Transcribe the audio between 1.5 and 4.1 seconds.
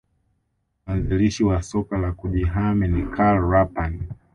soka la kujihami ni Karl Rapan